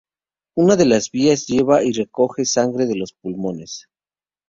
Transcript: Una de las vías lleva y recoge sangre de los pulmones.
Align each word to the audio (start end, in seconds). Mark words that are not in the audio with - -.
Una 0.55 0.77
de 0.77 0.87
las 0.87 1.11
vías 1.11 1.45
lleva 1.45 1.83
y 1.83 1.91
recoge 1.91 2.43
sangre 2.45 2.87
de 2.87 2.95
los 2.95 3.13
pulmones. 3.13 3.87